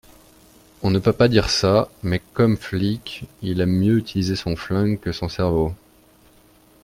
[0.81, 4.99] On ne peut pas dire ça, mais comme flic il aime mieux utiliser son flingue
[4.99, 5.75] que son cerveau